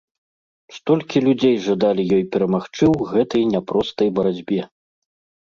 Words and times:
Столькі 0.77 1.17
людзей 1.25 1.55
жадалі 1.65 2.05
ёй 2.17 2.23
перамагчы 2.37 2.83
ў 2.89 3.11
гэтай 3.13 3.43
няпростай 3.53 4.09
барацьбе. 4.19 4.61